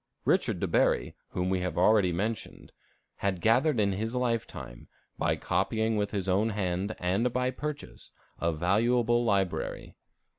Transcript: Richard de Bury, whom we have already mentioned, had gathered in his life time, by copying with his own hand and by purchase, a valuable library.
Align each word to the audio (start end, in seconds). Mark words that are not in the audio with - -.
Richard 0.25 0.59
de 0.59 0.65
Bury, 0.65 1.15
whom 1.29 1.51
we 1.51 1.59
have 1.59 1.77
already 1.77 2.11
mentioned, 2.11 2.71
had 3.17 3.39
gathered 3.39 3.79
in 3.79 3.91
his 3.91 4.15
life 4.15 4.47
time, 4.47 4.87
by 5.19 5.35
copying 5.35 5.95
with 5.95 6.09
his 6.09 6.27
own 6.27 6.49
hand 6.49 6.95
and 6.97 7.31
by 7.31 7.51
purchase, 7.51 8.09
a 8.39 8.51
valuable 8.51 9.23
library. 9.23 9.95